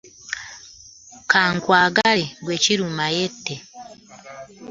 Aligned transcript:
Ka 1.31 1.43
nkwagale 1.55 2.23
gwe 2.43 2.55
kiruma 2.63 3.05
yette. 3.15 3.55